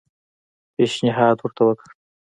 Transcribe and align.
پېشنهاد 0.75 1.37
ورته 1.39 1.61
وکړ. 1.65 1.87